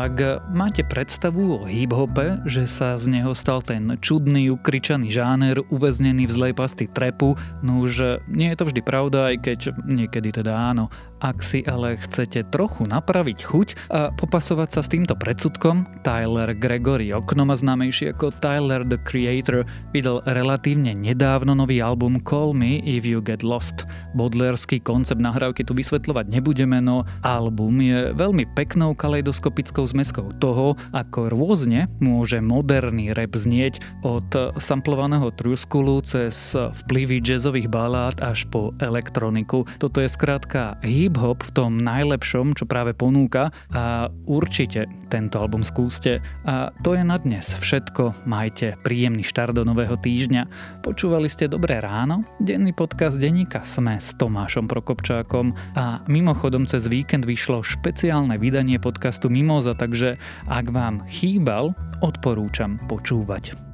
Ak 0.04 0.20
máte 0.52 0.84
predstavu 0.84 1.56
o 1.56 1.64
hip-hope, 1.64 2.44
že 2.44 2.68
sa 2.68 2.92
z 3.00 3.08
neho 3.08 3.32
stal 3.32 3.64
ten 3.64 3.96
čudný, 4.04 4.52
ukričaný 4.52 5.08
žáner, 5.08 5.64
uväznený 5.72 6.28
v 6.28 6.34
zlej 6.36 6.52
pasti 6.52 6.84
trepu, 6.84 7.40
no 7.64 7.80
už 7.80 8.20
nie 8.28 8.52
je 8.52 8.58
to 8.60 8.68
vždy 8.68 8.84
pravda, 8.84 9.32
aj 9.32 9.36
keď 9.40 9.58
niekedy 9.88 10.28
teda 10.28 10.52
áno. 10.52 10.92
Ak 11.24 11.40
si 11.40 11.64
ale 11.64 11.96
chcete 11.96 12.52
trochu 12.52 12.84
napraviť 12.84 13.38
chuť 13.48 13.68
a 13.88 14.12
popasovať 14.12 14.76
sa 14.76 14.80
s 14.84 14.92
týmto 14.92 15.16
predsudkom, 15.16 16.04
Tyler 16.04 16.52
Gregory, 16.52 17.08
oknoma 17.16 17.56
známejší 17.56 18.12
ako 18.12 18.28
Tyler 18.44 18.84
the 18.84 19.00
Creator, 19.00 19.64
vydal 19.96 20.20
relatívne 20.28 20.92
nedávno 20.92 21.56
nový 21.56 21.80
album 21.80 22.20
Call 22.20 22.52
Me 22.52 22.84
If 22.84 23.08
You 23.08 23.24
Get 23.24 23.40
Lost. 23.40 23.88
Bodlerský 24.12 24.84
koncept 24.84 25.24
nahrávky 25.24 25.64
tu 25.64 25.72
vysvetľovať 25.72 26.28
nebudeme, 26.28 26.84
no 26.84 27.08
album 27.24 27.80
je 27.80 28.12
veľmi 28.12 28.44
peknou 28.52 28.92
kaleidoskopickou 28.92 29.88
zmeskou 29.94 30.34
toho, 30.42 30.74
ako 30.90 31.30
rôzne 31.30 31.86
môže 32.02 32.42
moderný 32.42 33.14
rap 33.14 33.38
znieť 33.38 33.78
od 34.02 34.26
samplovaného 34.58 35.30
truskulu 35.30 36.02
cez 36.02 36.34
vplyvy 36.52 37.22
jazzových 37.22 37.70
balád 37.70 38.18
až 38.18 38.50
po 38.50 38.74
elektroniku. 38.82 39.62
Toto 39.78 40.02
je 40.02 40.10
skrátka 40.10 40.82
hip-hop 40.82 41.46
v 41.46 41.50
tom 41.54 41.78
najlepšom, 41.78 42.58
čo 42.58 42.66
práve 42.66 42.90
ponúka 42.90 43.54
a 43.70 44.10
určite 44.26 44.90
tento 45.14 45.38
album 45.38 45.62
skúste. 45.62 46.18
A 46.42 46.74
to 46.82 46.98
je 46.98 47.06
na 47.06 47.14
dnes 47.22 47.54
všetko. 47.54 48.26
Majte 48.26 48.74
príjemný 48.82 49.22
štart 49.22 49.54
do 49.54 49.62
nového 49.62 49.94
týždňa. 49.94 50.42
Počúvali 50.82 51.30
ste 51.30 51.46
Dobré 51.46 51.78
ráno? 51.78 52.26
Denný 52.42 52.74
podcast 52.74 53.22
denníka 53.22 53.62
Sme 53.62 54.02
s 54.02 54.18
Tomášom 54.18 54.66
Prokopčákom 54.66 55.54
a 55.78 56.02
mimochodom 56.10 56.66
cez 56.66 56.90
víkend 56.90 57.22
vyšlo 57.22 57.62
špeciálne 57.62 58.34
vydanie 58.42 58.82
podcastu 58.82 59.30
Mimoza, 59.30 59.78
takže 59.84 60.16
ak 60.48 60.72
vám 60.72 61.04
chýbal, 61.12 61.76
odporúčam 62.00 62.80
počúvať. 62.88 63.73